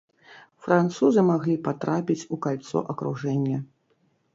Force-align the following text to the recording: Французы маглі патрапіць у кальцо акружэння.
Французы 0.67 1.21
маглі 1.29 1.55
патрапіць 1.69 2.19
у 2.33 2.43
кальцо 2.49 2.87
акружэння. 2.97 3.67